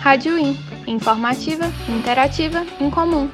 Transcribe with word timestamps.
Rádio 0.00 0.36
In, 0.36 0.56
informativa, 0.88 1.66
interativa, 1.88 2.66
incomum. 2.80 3.30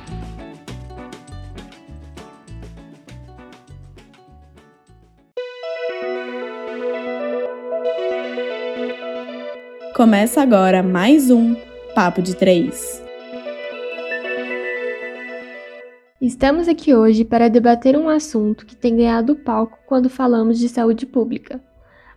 Começa 9.95 10.43
agora 10.43 10.83
mais 10.83 11.31
um 11.31 11.57
Papo 11.95 12.21
de 12.21 12.37
Três. 12.37 13.02
Estamos 16.23 16.69
aqui 16.69 16.95
hoje 16.95 17.25
para 17.25 17.51
debater 17.51 17.97
um 17.97 18.09
assunto 18.09 18.65
que 18.65 18.77
tem 18.77 18.95
ganhado 18.95 19.35
palco 19.35 19.77
quando 19.87 20.09
falamos 20.09 20.57
de 20.57 20.69
saúde 20.69 21.05
pública: 21.05 21.61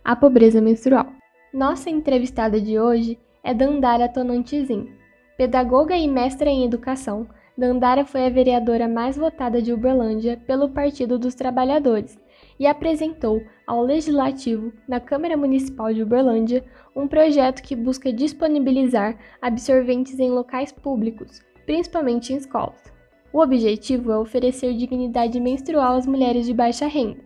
a 0.04 0.14
pobreza 0.14 0.60
menstrual. 0.60 1.08
Nossa 1.52 1.90
entrevistada 1.90 2.60
de 2.60 2.78
hoje 2.78 3.18
é 3.42 3.52
Dandara 3.52 4.08
Tonantizin. 4.08 4.90
Pedagoga 5.36 5.96
e 5.96 6.06
mestra 6.06 6.48
em 6.48 6.64
educação, 6.64 7.26
Dandara 7.58 8.04
foi 8.04 8.24
a 8.24 8.30
vereadora 8.30 8.86
mais 8.86 9.16
votada 9.16 9.60
de 9.60 9.72
Uberlândia 9.72 10.40
pelo 10.46 10.68
Partido 10.68 11.18
dos 11.18 11.34
Trabalhadores 11.34 12.16
e 12.60 12.66
apresentou 12.68 13.42
ao 13.66 13.82
Legislativo, 13.82 14.72
na 14.86 15.00
Câmara 15.00 15.36
Municipal 15.36 15.92
de 15.92 16.04
Uberlândia, 16.04 16.64
um 16.94 17.08
projeto 17.08 17.60
que 17.60 17.74
busca 17.74 18.12
disponibilizar 18.12 19.18
absorventes 19.42 20.20
em 20.20 20.30
locais 20.30 20.70
públicos, 20.70 21.42
principalmente 21.66 22.32
em 22.32 22.36
escolas. 22.36 22.95
O 23.36 23.42
objetivo 23.42 24.10
é 24.10 24.16
oferecer 24.16 24.72
dignidade 24.72 25.38
menstrual 25.38 25.98
às 25.98 26.06
mulheres 26.06 26.46
de 26.46 26.54
baixa 26.54 26.86
renda. 26.86 27.20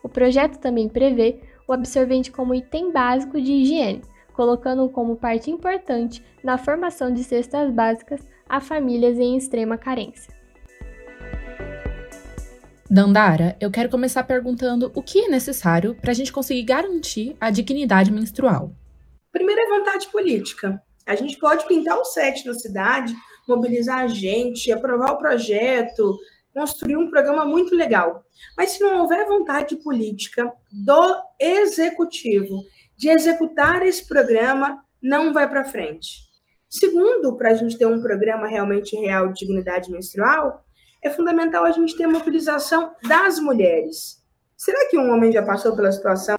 O 0.00 0.08
projeto 0.08 0.60
também 0.60 0.88
prevê 0.88 1.40
o 1.66 1.72
absorvente 1.72 2.30
como 2.30 2.54
item 2.54 2.92
básico 2.92 3.40
de 3.40 3.50
higiene, 3.50 4.00
colocando-o 4.32 4.88
como 4.88 5.16
parte 5.16 5.50
importante 5.50 6.24
na 6.40 6.56
formação 6.56 7.12
de 7.12 7.24
cestas 7.24 7.68
básicas 7.72 8.20
a 8.48 8.60
famílias 8.60 9.18
em 9.18 9.36
extrema 9.36 9.76
carência. 9.76 10.32
Dandara, 12.88 13.56
eu 13.60 13.68
quero 13.68 13.90
começar 13.90 14.22
perguntando 14.22 14.92
o 14.94 15.02
que 15.02 15.24
é 15.24 15.28
necessário 15.28 15.96
para 15.96 16.12
a 16.12 16.14
gente 16.14 16.32
conseguir 16.32 16.62
garantir 16.62 17.36
a 17.40 17.50
dignidade 17.50 18.12
menstrual. 18.12 18.70
Primeiro 19.32 19.60
é 19.60 19.78
vontade 19.80 20.06
política. 20.12 20.80
A 21.04 21.16
gente 21.16 21.36
pode 21.38 21.66
pintar 21.66 21.98
o 21.98 22.04
set 22.04 22.46
na 22.46 22.54
cidade, 22.54 23.12
mobilizar 23.48 24.00
a 24.00 24.08
gente, 24.08 24.72
aprovar 24.72 25.12
o 25.12 25.18
projeto, 25.18 26.16
construir 26.52 26.96
um 26.96 27.10
programa 27.10 27.44
muito 27.44 27.74
legal. 27.74 28.24
Mas 28.56 28.70
se 28.70 28.80
não 28.80 29.00
houver 29.00 29.26
vontade 29.26 29.76
política 29.76 30.52
do 30.72 31.16
executivo 31.38 32.62
de 32.96 33.08
executar 33.08 33.82
esse 33.86 34.06
programa, 34.06 34.82
não 35.02 35.32
vai 35.32 35.48
para 35.48 35.64
frente. 35.64 36.26
Segundo, 36.68 37.36
para 37.36 37.50
a 37.50 37.54
gente 37.54 37.78
ter 37.78 37.86
um 37.86 38.00
programa 38.00 38.46
realmente 38.46 38.96
real 38.96 39.28
de 39.28 39.40
dignidade 39.40 39.90
menstrual, 39.90 40.64
é 41.02 41.10
fundamental 41.10 41.64
a 41.64 41.70
gente 41.70 41.96
ter 41.96 42.04
a 42.04 42.08
mobilização 42.08 42.92
das 43.06 43.38
mulheres. 43.38 44.22
Será 44.56 44.88
que 44.88 44.98
um 44.98 45.12
homem 45.12 45.30
já 45.30 45.42
passou 45.42 45.76
pela 45.76 45.92
situação 45.92 46.36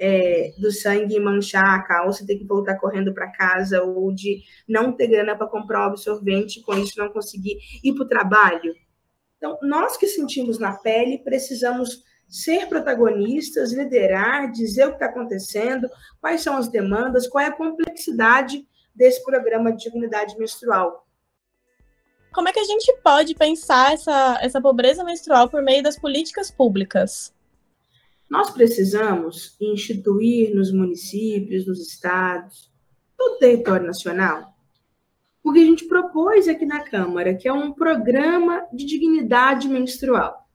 é, 0.00 0.54
do 0.56 0.72
sangue 0.72 1.20
manchar 1.20 1.78
a 1.78 1.82
calça, 1.82 2.26
ter 2.26 2.36
que 2.36 2.46
voltar 2.46 2.78
correndo 2.78 3.12
para 3.12 3.30
casa, 3.30 3.82
ou 3.82 4.12
de 4.14 4.42
não 4.66 4.92
ter 4.92 5.08
grana 5.08 5.36
para 5.36 5.46
comprar 5.46 5.82
um 5.82 5.90
absorvente, 5.90 6.62
com 6.62 6.74
isso 6.78 6.98
não 6.98 7.10
conseguir 7.10 7.58
ir 7.84 7.92
para 7.92 8.04
o 8.04 8.08
trabalho? 8.08 8.74
Então, 9.36 9.58
nós 9.62 9.98
que 9.98 10.06
sentimos 10.06 10.58
na 10.58 10.72
pele, 10.72 11.18
precisamos 11.18 12.02
ser 12.26 12.66
protagonistas, 12.68 13.72
liderar, 13.72 14.50
dizer 14.50 14.86
o 14.86 14.90
que 14.90 14.94
está 14.94 15.06
acontecendo, 15.06 15.88
quais 16.20 16.40
são 16.40 16.56
as 16.56 16.68
demandas, 16.68 17.28
qual 17.28 17.44
é 17.44 17.48
a 17.48 17.52
complexidade 17.52 18.66
desse 18.94 19.22
programa 19.22 19.72
de 19.72 19.84
dignidade 19.84 20.38
menstrual. 20.38 21.06
Como 22.32 22.48
é 22.48 22.52
que 22.52 22.60
a 22.60 22.64
gente 22.64 22.94
pode 23.02 23.34
pensar 23.34 23.92
essa, 23.92 24.38
essa 24.40 24.60
pobreza 24.60 25.02
menstrual 25.02 25.48
por 25.48 25.62
meio 25.62 25.82
das 25.82 25.98
políticas 25.98 26.50
públicas? 26.50 27.34
Nós 28.30 28.50
precisamos 28.50 29.56
instituir 29.60 30.54
nos 30.54 30.72
municípios, 30.72 31.66
nos 31.66 31.80
estados, 31.80 32.70
todo 33.18 33.34
o 33.34 33.38
território 33.38 33.84
nacional, 33.84 34.54
o 35.42 35.52
que 35.52 35.60
a 35.60 35.64
gente 35.64 35.86
propôs 35.86 36.46
aqui 36.46 36.64
na 36.64 36.80
Câmara, 36.80 37.34
que 37.34 37.48
é 37.48 37.52
um 37.52 37.72
programa 37.72 38.64
de 38.72 38.86
dignidade 38.86 39.68
menstrual. 39.68 40.48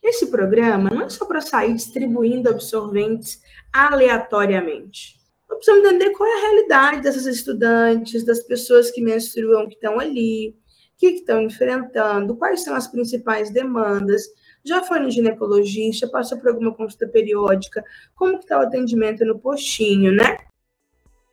Esse 0.00 0.28
programa 0.28 0.88
não 0.88 1.02
é 1.02 1.08
só 1.08 1.26
para 1.26 1.40
sair 1.40 1.74
distribuindo 1.74 2.48
absorventes 2.48 3.42
aleatoriamente. 3.72 5.18
Nós 5.48 5.58
precisamos 5.58 5.88
entender 5.88 6.10
qual 6.10 6.28
é 6.28 6.32
a 6.32 6.42
realidade 6.42 7.02
dessas 7.02 7.26
estudantes, 7.26 8.24
das 8.24 8.40
pessoas 8.40 8.90
que 8.90 9.02
menstruam, 9.02 9.66
que 9.66 9.74
estão 9.74 9.98
ali, 9.98 10.56
que 10.96 11.08
estão 11.08 11.42
enfrentando, 11.42 12.36
quais 12.36 12.62
são 12.62 12.74
as 12.74 12.86
principais 12.86 13.50
demandas, 13.50 14.26
já 14.64 14.82
foi 14.82 15.00
no 15.00 15.10
ginecologista, 15.10 16.08
passou 16.08 16.38
por 16.38 16.48
alguma 16.48 16.74
consulta 16.74 17.08
periódica, 17.08 17.84
como 18.14 18.38
que 18.38 18.44
está 18.44 18.58
o 18.58 18.62
atendimento 18.62 19.24
no 19.24 19.38
postinho, 19.38 20.12
né? 20.12 20.36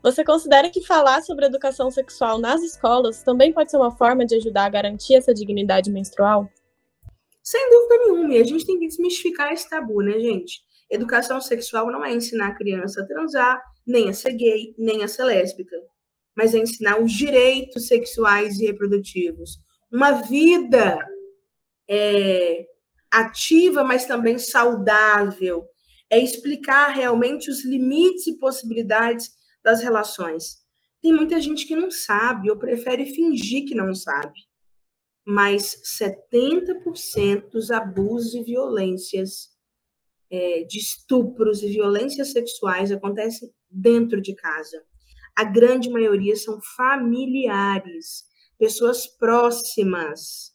Você 0.03 0.23
considera 0.23 0.69
que 0.69 0.85
falar 0.85 1.21
sobre 1.23 1.45
educação 1.45 1.91
sexual 1.91 2.39
nas 2.39 2.61
escolas 2.61 3.23
também 3.23 3.51
pode 3.51 3.71
ser 3.71 3.77
uma 3.77 3.91
forma 3.91 4.25
de 4.25 4.35
ajudar 4.35 4.66
a 4.66 4.69
garantir 4.69 5.16
essa 5.16 5.33
dignidade 5.33 5.91
menstrual? 5.91 6.49
Sem 7.43 7.69
dúvida 7.69 7.97
nenhuma, 7.99 8.33
e 8.33 8.41
a 8.41 8.43
gente 8.43 8.66
tem 8.66 8.79
que 8.79 8.87
desmistificar 8.87 9.51
esse 9.51 9.69
tabu, 9.69 10.01
né, 10.01 10.19
gente? 10.19 10.61
Educação 10.89 11.41
sexual 11.41 11.91
não 11.91 12.05
é 12.05 12.13
ensinar 12.13 12.47
a 12.47 12.55
criança 12.55 13.01
a 13.01 13.05
transar, 13.05 13.61
nem 13.85 14.09
a 14.09 14.13
ser 14.13 14.33
gay, 14.33 14.73
nem 14.77 15.03
a 15.03 15.07
ser 15.07 15.23
lésbica 15.23 15.75
mas 16.37 16.53
é 16.53 16.59
ensinar 16.59 17.01
os 17.01 17.11
direitos 17.11 17.87
sexuais 17.87 18.59
e 18.59 18.67
reprodutivos. 18.67 19.59
Uma 19.91 20.11
vida 20.11 21.03
é, 21.89 22.67
ativa, 23.12 23.84
mas 23.84 24.06
também 24.06 24.38
saudável. 24.38 25.66
É 26.09 26.19
explicar 26.19 26.90
realmente 26.90 27.50
os 27.50 27.66
limites 27.66 28.28
e 28.28 28.38
possibilidades 28.38 29.31
das 29.63 29.81
relações. 29.81 30.57
Tem 31.01 31.13
muita 31.13 31.40
gente 31.40 31.66
que 31.66 31.75
não 31.75 31.91
sabe 31.91 32.50
ou 32.50 32.57
prefere 32.57 33.06
fingir 33.06 33.66
que 33.66 33.75
não 33.75 33.94
sabe. 33.94 34.40
Mas 35.25 35.81
70% 36.00 37.50
dos 37.50 37.72
abusos 37.72 38.34
e 38.34 38.44
violências, 38.44 39.50
é, 40.29 40.63
de 40.63 40.78
estupros 40.78 41.62
e 41.62 41.67
violências 41.67 42.31
sexuais 42.31 42.91
acontecem 42.91 43.50
dentro 43.69 44.22
de 44.22 44.34
casa 44.35 44.81
a 45.38 45.44
grande 45.44 45.88
maioria 45.88 46.35
são 46.35 46.59
familiares, 46.75 48.23
pessoas 48.57 49.06
próximas. 49.06 50.51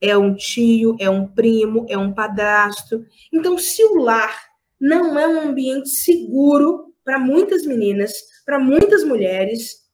É 0.00 0.16
um 0.16 0.34
tio, 0.34 0.96
é 1.00 1.08
um 1.08 1.26
primo, 1.26 1.86
é 1.88 1.96
um 1.96 2.12
padrasto. 2.12 3.04
Então, 3.32 3.56
se 3.56 3.82
o 3.84 3.96
lar 3.96 4.46
não 4.80 5.18
é 5.18 5.26
um 5.26 5.40
ambiente 5.40 5.88
seguro 5.88 6.94
para 7.04 7.18
muitas 7.18 7.64
meninas, 7.64 8.12
para 8.44 8.58
muitas 8.58 9.04
mulheres, 9.04 9.86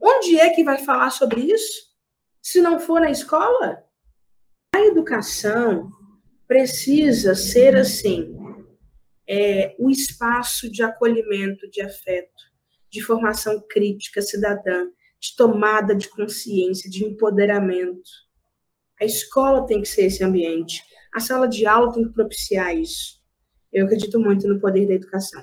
onde 0.00 0.38
é 0.38 0.50
que 0.50 0.64
vai 0.64 0.78
falar 0.78 1.10
sobre 1.10 1.40
isso? 1.42 1.90
Se 2.40 2.60
não 2.60 2.80
for 2.80 3.00
na 3.00 3.10
escola? 3.10 3.84
A 4.74 4.80
educação 4.80 5.90
precisa 6.48 7.34
ser 7.34 7.76
assim, 7.76 8.34
é, 9.28 9.76
o 9.78 9.90
espaço 9.90 10.70
de 10.70 10.82
acolhimento, 10.82 11.68
de 11.70 11.82
afeto 11.82 12.50
de 12.90 13.00
formação 13.00 13.62
crítica 13.68 14.20
cidadã, 14.20 14.86
de 15.20 15.36
tomada 15.36 15.94
de 15.94 16.08
consciência, 16.08 16.90
de 16.90 17.04
empoderamento. 17.04 18.10
A 19.00 19.04
escola 19.04 19.66
tem 19.66 19.80
que 19.80 19.88
ser 19.88 20.06
esse 20.06 20.22
ambiente. 20.22 20.82
A 21.14 21.20
sala 21.20 21.48
de 21.48 21.66
aula 21.66 21.92
tem 21.92 22.04
que 22.04 22.12
propiciar 22.12 22.76
isso. 22.76 23.18
Eu 23.72 23.86
acredito 23.86 24.20
muito 24.20 24.46
no 24.46 24.60
poder 24.60 24.86
da 24.86 24.94
educação. 24.94 25.42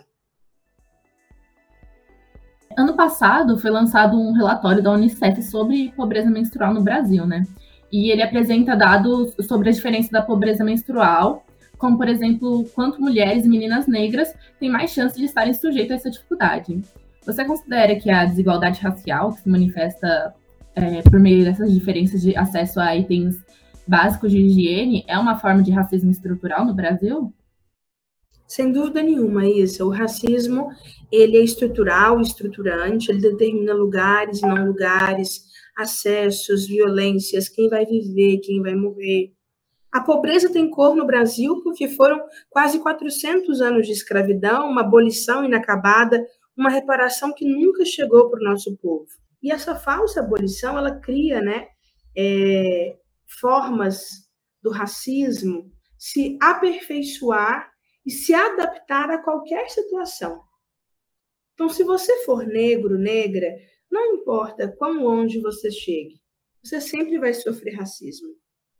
Ano 2.78 2.96
passado 2.96 3.58
foi 3.58 3.72
lançado 3.72 4.16
um 4.16 4.34
relatório 4.34 4.84
da 4.84 4.92
Unicef 4.92 5.42
sobre 5.42 5.92
pobreza 5.94 6.30
menstrual 6.30 6.72
no 6.72 6.84
Brasil, 6.84 7.26
né? 7.26 7.44
E 7.92 8.12
ele 8.12 8.22
apresenta 8.22 8.76
dados 8.76 9.34
sobre 9.48 9.70
a 9.70 9.72
diferença 9.72 10.12
da 10.12 10.22
pobreza 10.22 10.64
menstrual, 10.64 11.44
como, 11.80 11.98
por 11.98 12.08
exemplo, 12.08 12.64
quanto 12.76 13.02
mulheres 13.02 13.46
e 13.46 13.50
meninas 13.50 13.88
negras 13.88 14.36
têm 14.60 14.70
mais 14.70 14.92
chance 14.92 15.18
de 15.18 15.26
estarem 15.26 15.54
sujeitas 15.54 15.92
a 15.92 15.96
essa 15.96 16.12
dificuldade. 16.12 16.80
Você 17.26 17.44
considera 17.44 17.96
que 17.96 18.12
a 18.12 18.26
desigualdade 18.26 18.80
racial 18.82 19.34
que 19.34 19.42
se 19.42 19.50
manifesta 19.50 20.36
é, 20.78 21.02
por 21.02 21.20
meio 21.20 21.44
dessas 21.44 21.74
diferenças 21.74 22.22
de 22.22 22.38
acesso 22.38 22.80
a 22.80 22.96
itens 22.96 23.36
básicos 23.88 24.32
de 24.32 24.38
higiene 24.38 25.04
é 25.08 25.18
uma 25.18 25.40
forma 25.40 25.64
de 25.64 25.72
racismo 25.72 26.12
estrutural 26.12 26.66
no 26.66 26.76
Brasil? 26.76 27.34
Sem 28.48 28.72
dúvida 28.72 29.02
nenhuma, 29.02 29.46
isso. 29.48 29.84
O 29.86 29.90
racismo, 29.90 30.70
ele 31.12 31.38
é 31.38 31.42
estrutural, 31.42 32.22
estruturante, 32.22 33.10
ele 33.10 33.20
determina 33.20 33.74
lugares 33.74 34.40
e 34.40 34.46
não 34.46 34.68
lugares, 34.68 35.46
acessos, 35.76 36.68
violências, 36.68 37.50
quem 37.50 37.68
vai 37.70 37.86
viver, 37.86 38.38
quem 38.38 38.62
vai 38.62 38.76
morrer. 38.76 39.34
A 39.92 40.02
pobreza 40.02 40.52
tem 40.52 40.70
cor 40.70 40.96
no 40.96 41.08
Brasil 41.08 41.62
porque 41.64 41.88
foram 41.88 42.22
quase 42.50 42.80
400 42.80 43.62
anos 43.62 43.88
de 43.88 43.94
escravidão, 43.94 44.70
uma 44.70 44.82
abolição 44.82 45.44
inacabada, 45.44 46.24
uma 46.56 46.70
reparação 46.70 47.34
que 47.34 47.46
nunca 47.46 47.84
chegou 47.84 48.30
para 48.30 48.40
o 48.40 48.44
nosso 48.44 48.78
povo. 48.78 49.08
E 49.42 49.52
essa 49.52 49.76
falsa 49.76 50.20
abolição, 50.20 50.78
ela 50.78 51.00
cria 51.00 51.42
né, 51.42 51.68
é, 52.18 52.98
formas 53.40 54.28
do 54.62 54.72
racismo 54.72 55.72
se 55.98 56.38
aperfeiçoar 56.42 57.72
e 58.06 58.12
se 58.12 58.34
adaptar 58.34 59.10
a 59.10 59.22
qualquer 59.24 59.70
situação. 59.70 60.42
Então, 61.54 61.70
se 61.70 61.84
você 61.84 62.24
for 62.24 62.46
negro, 62.46 62.98
negra, 62.98 63.48
não 63.92 64.16
importa 64.16 64.74
quão 64.78 65.04
longe 65.04 65.42
você 65.42 65.72
chegue, 65.72 66.22
você 66.64 66.80
sempre 66.80 67.18
vai 67.18 67.34
sofrer 67.34 67.76
racismo. 67.76 68.36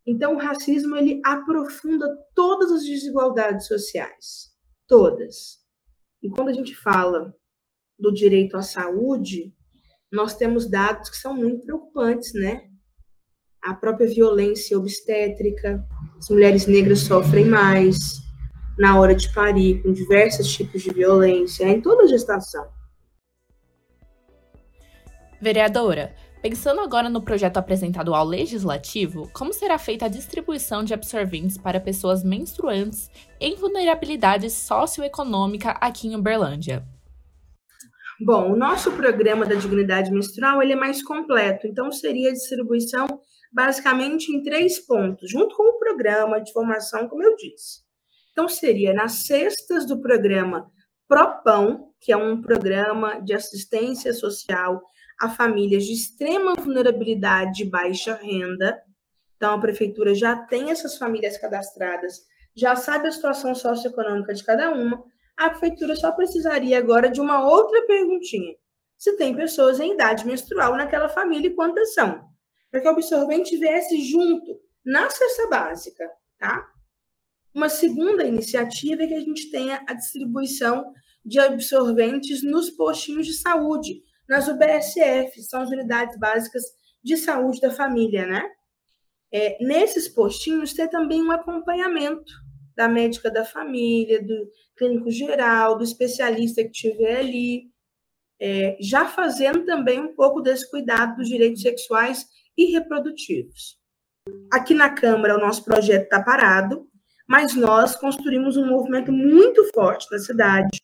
Então, 0.06 0.36
o 0.36 0.40
racismo 0.40 0.96
ele 0.96 1.20
aprofunda 1.26 2.08
todas 2.34 2.72
as 2.72 2.84
desigualdades 2.84 3.68
sociais, 3.68 4.56
todas. 4.88 5.58
E 6.22 6.30
quando 6.30 6.50
a 6.50 6.54
gente 6.54 6.76
fala 6.76 7.36
do 8.00 8.14
direito 8.14 8.56
à 8.56 8.62
saúde, 8.62 9.54
nós 10.12 10.36
temos 10.36 10.70
dados 10.70 11.10
que 11.10 11.18
são 11.18 11.36
muito 11.36 11.66
preocupantes, 11.66 12.34
né? 12.34 12.64
A 13.62 13.74
própria 13.74 14.08
violência 14.08 14.78
obstétrica, 14.78 15.86
as 16.18 16.30
mulheres 16.30 16.68
negras 16.68 17.00
sofrem 17.00 17.46
mais 17.46 17.98
na 18.78 19.00
hora 19.00 19.16
de 19.16 19.32
parir, 19.34 19.82
com 19.82 19.92
diversos 19.92 20.48
tipos 20.54 20.84
de 20.84 20.92
violência, 20.92 21.68
em 21.68 21.82
toda 21.82 22.04
a 22.04 22.08
gestação. 22.08 22.68
Vereadora, 25.42 26.16
pensando 26.42 26.82
agora 26.82 27.10
no 27.10 27.22
projeto 27.22 27.58
apresentado 27.58 28.14
ao 28.14 28.26
Legislativo, 28.26 29.30
como 29.34 29.52
será 29.52 29.78
feita 29.78 30.06
a 30.06 30.10
distribuição 30.10 30.84
de 30.84 30.94
absorventes 30.94 31.58
para 31.58 31.80
pessoas 31.80 32.24
menstruantes 32.24 33.10
em 33.40 33.56
vulnerabilidade 33.56 34.50
socioeconômica 34.50 35.72
aqui 35.72 36.08
em 36.08 36.16
Uberlândia? 36.16 36.86
Bom, 38.20 38.52
o 38.52 38.58
nosso 38.58 38.92
programa 38.94 39.46
da 39.46 39.56
dignidade 39.56 40.12
menstrual 40.12 40.62
ele 40.62 40.74
é 40.74 40.76
mais 40.76 41.04
completo, 41.04 41.68
então 41.68 41.92
seria 41.92 42.30
a 42.30 42.34
distribuição 42.34 43.06
basicamente 43.52 44.32
em 44.32 44.42
três 44.42 44.80
pontos, 44.80 45.30
junto 45.30 45.56
com 45.56 45.64
o 45.64 45.80
programa 45.80 46.42
de 46.42 46.52
formação, 46.52 47.08
como 47.08 47.24
eu 47.24 47.36
disse. 47.36 47.82
Então, 48.32 48.48
seria 48.48 48.94
nas 48.94 49.26
cestas 49.26 49.86
do 49.86 50.02
programa 50.02 50.70
Propão, 51.08 51.94
que 52.00 52.12
é 52.12 52.18
um 52.18 52.42
programa 52.42 53.20
de 53.22 53.34
assistência 53.34 54.14
social 54.14 54.82
a 55.20 55.30
famílias 55.30 55.86
de 55.86 55.94
extrema 55.94 56.54
vulnerabilidade 56.54 57.64
e 57.64 57.70
baixa 57.70 58.14
renda. 58.14 58.80
Então, 59.36 59.56
a 59.56 59.60
prefeitura 59.60 60.14
já 60.14 60.36
tem 60.36 60.70
essas 60.70 60.98
famílias 60.98 61.38
cadastradas, 61.38 62.20
já 62.56 62.76
sabe 62.76 63.08
a 63.08 63.12
situação 63.12 63.56
socioeconômica 63.56 64.34
de 64.34 64.44
cada 64.44 64.72
uma, 64.72 65.04
a 65.38 65.52
prefeitura 65.52 65.96
só 65.96 66.12
precisaria 66.12 66.78
agora 66.78 67.10
de 67.10 67.22
uma 67.22 67.48
outra 67.48 67.86
perguntinha. 67.86 68.56
Se 68.98 69.16
tem 69.16 69.36
pessoas 69.36 69.80
em 69.80 69.94
idade 69.94 70.26
menstrual 70.26 70.76
naquela 70.76 71.08
família 71.08 71.48
e 71.48 71.54
quantas 71.54 71.94
são? 71.94 72.28
Para 72.72 72.82
que 72.82 72.88
o 72.88 72.92
absorvente 72.92 73.56
viesse 73.56 74.02
junto 74.02 74.60
na 74.84 75.10
cesta 75.10 75.48
básica, 75.48 76.10
tá? 76.40 76.68
Uma 77.54 77.70
segunda 77.70 78.24
iniciativa 78.24 79.04
é 79.04 79.08
que 79.08 79.14
a 79.14 79.20
gente 79.20 79.52
tenha 79.52 79.84
a 79.88 79.94
distribuição 79.94 80.92
de 81.24 81.40
absorventes 81.40 82.44
nos 82.44 82.70
postinhos 82.72 83.28
de 83.28 83.34
saúde, 83.34 84.02
nas 84.28 84.48
UBSF, 84.48 85.42
são 85.44 85.62
as 85.62 85.70
unidades 85.70 86.18
básicas 86.18 86.64
de 87.04 87.16
saúde 87.16 87.62
da 87.62 87.72
família, 87.72 88.26
né? 88.26 88.44
É, 89.32 89.58
nesses 89.64 90.08
postinhos, 90.08 90.74
ter 90.74 90.88
também 90.88 91.22
um 91.22 91.32
acompanhamento 91.32 92.32
da 92.78 92.88
médica 92.88 93.32
da 93.32 93.44
família, 93.44 94.24
do 94.24 94.50
clínico 94.78 95.10
geral, 95.10 95.76
do 95.76 95.84
especialista 95.84 96.64
que 96.64 96.70
estiver 96.70 97.18
ali, 97.18 97.64
é, 98.40 98.78
já 98.80 99.06
fazendo 99.06 99.66
também 99.66 100.00
um 100.00 100.14
pouco 100.14 100.42
desse 100.42 100.70
cuidado 100.70 101.18
dos 101.18 101.28
direitos 101.28 101.64
sexuais 101.64 102.28
e 102.56 102.72
reprodutivos. 102.72 103.80
Aqui 104.54 104.76
na 104.76 104.92
Câmara, 104.92 105.36
o 105.36 105.42
nosso 105.42 105.66
projeto 105.66 106.04
está 106.04 106.22
parado, 106.22 106.88
mas 107.28 107.56
nós 107.56 107.96
construímos 107.96 108.56
um 108.56 108.68
movimento 108.68 109.12
muito 109.12 109.68
forte 109.74 110.08
na 110.12 110.20
cidade, 110.20 110.80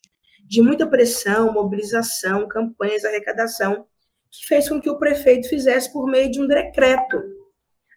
de 0.46 0.60
muita 0.60 0.86
pressão, 0.86 1.52
mobilização, 1.52 2.48
campanhas, 2.48 3.04
arrecadação, 3.04 3.86
que 4.32 4.46
fez 4.46 4.68
com 4.68 4.80
que 4.80 4.90
o 4.90 4.98
prefeito 4.98 5.48
fizesse, 5.48 5.92
por 5.92 6.10
meio 6.10 6.30
de 6.30 6.40
um 6.40 6.46
decreto, 6.46 7.22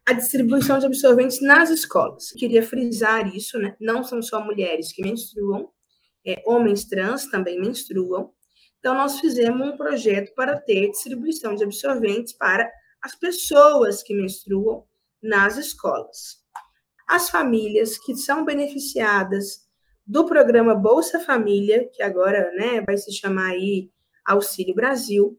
a 0.07 0.13
distribuição 0.13 0.79
de 0.79 0.85
absorventes 0.85 1.41
nas 1.41 1.69
escolas. 1.69 2.31
queria 2.31 2.63
frisar 2.63 3.35
isso, 3.35 3.59
né? 3.59 3.75
Não 3.77 4.05
são 4.05 4.21
só 4.21 4.41
mulheres 4.41 4.93
que 4.93 5.01
menstruam, 5.01 5.69
é, 6.25 6.41
homens 6.45 6.85
trans 6.85 7.25
também 7.25 7.59
menstruam. 7.59 8.31
Então, 8.79 8.95
nós 8.95 9.19
fizemos 9.19 9.67
um 9.67 9.75
projeto 9.75 10.33
para 10.33 10.57
ter 10.57 10.91
distribuição 10.91 11.55
de 11.55 11.65
absorventes 11.65 12.31
para 12.31 12.71
as 13.01 13.15
pessoas 13.15 14.01
que 14.01 14.15
menstruam 14.15 14.85
nas 15.21 15.57
escolas. 15.57 16.37
As 17.05 17.29
famílias 17.29 17.97
que 17.97 18.15
são 18.15 18.45
beneficiadas 18.45 19.67
do 20.05 20.25
programa 20.25 20.73
Bolsa 20.73 21.19
Família, 21.19 21.89
que 21.93 22.01
agora 22.01 22.49
né, 22.53 22.79
vai 22.79 22.95
se 22.95 23.11
chamar 23.11 23.51
aí 23.51 23.91
Auxílio 24.25 24.73
Brasil, 24.73 25.37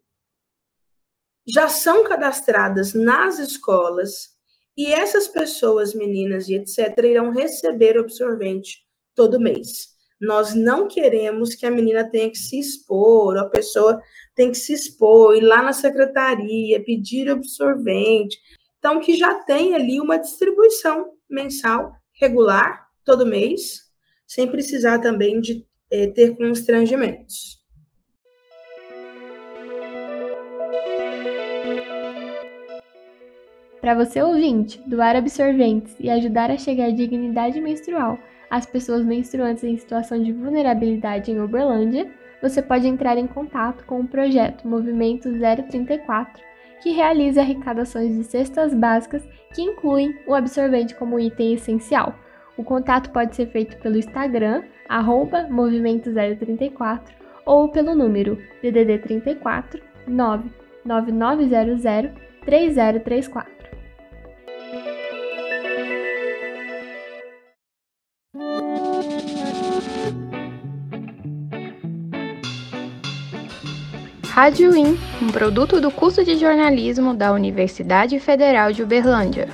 já 1.46 1.68
são 1.68 2.04
cadastradas 2.04 2.92
nas 2.92 3.38
escolas 3.38 4.37
e 4.78 4.92
essas 4.92 5.26
pessoas, 5.26 5.92
meninas 5.92 6.48
e 6.48 6.54
etc., 6.54 6.96
irão 7.02 7.32
receber 7.32 7.98
absorvente 7.98 8.86
todo 9.12 9.40
mês. 9.40 9.88
Nós 10.20 10.54
não 10.54 10.86
queremos 10.86 11.56
que 11.56 11.66
a 11.66 11.70
menina 11.70 12.08
tenha 12.08 12.30
que 12.30 12.38
se 12.38 12.60
expor, 12.60 13.36
a 13.38 13.48
pessoa 13.48 14.00
tem 14.36 14.52
que 14.52 14.56
se 14.56 14.72
expor, 14.72 15.34
ir 15.34 15.40
lá 15.40 15.62
na 15.62 15.72
secretaria, 15.72 16.80
pedir 16.84 17.28
absorvente. 17.28 18.38
Então, 18.78 19.00
que 19.00 19.16
já 19.16 19.34
tem 19.42 19.74
ali 19.74 20.00
uma 20.00 20.16
distribuição 20.16 21.12
mensal, 21.28 21.92
regular, 22.12 22.86
todo 23.04 23.26
mês, 23.26 23.80
sem 24.28 24.46
precisar 24.46 25.00
também 25.00 25.40
de 25.40 25.66
é, 25.90 26.06
ter 26.06 26.36
constrangimentos. 26.36 27.58
Para 33.88 34.04
você 34.04 34.20
ouvinte, 34.20 34.82
doar 34.86 35.16
absorventes 35.16 35.96
e 35.98 36.10
ajudar 36.10 36.50
a 36.50 36.58
chegar 36.58 36.92
dignidade 36.92 37.58
menstrual 37.58 38.18
às 38.50 38.66
pessoas 38.66 39.02
menstruantes 39.02 39.64
em 39.64 39.78
situação 39.78 40.22
de 40.22 40.30
vulnerabilidade 40.30 41.32
em 41.32 41.40
Uberlândia, 41.40 42.06
você 42.42 42.60
pode 42.60 42.86
entrar 42.86 43.16
em 43.16 43.26
contato 43.26 43.86
com 43.86 44.00
o 44.00 44.06
projeto 44.06 44.68
Movimento 44.68 45.30
034, 45.32 46.42
que 46.82 46.90
realiza 46.90 47.40
arrecadações 47.40 48.14
de 48.14 48.24
cestas 48.24 48.74
básicas 48.74 49.26
que 49.54 49.62
incluem 49.62 50.14
o 50.26 50.34
absorvente 50.34 50.94
como 50.94 51.18
item 51.18 51.54
essencial. 51.54 52.14
O 52.58 52.64
contato 52.64 53.08
pode 53.08 53.34
ser 53.34 53.46
feito 53.46 53.78
pelo 53.78 53.96
Instagram, 53.96 54.64
arroba 54.86 55.48
Movimento 55.48 56.12
034, 56.12 57.14
ou 57.46 57.70
pelo 57.70 57.94
número 57.94 58.36
DDD 58.62 58.98
34 58.98 59.80
99900 60.06 62.12
3034. 62.44 63.57
Rádio 74.40 74.72
IN, 74.76 74.96
um 75.20 75.32
produto 75.32 75.80
do 75.80 75.90
curso 75.90 76.24
de 76.24 76.38
jornalismo 76.38 77.12
da 77.12 77.32
Universidade 77.32 78.20
Federal 78.20 78.72
de 78.72 78.84
Uberlândia. 78.84 79.48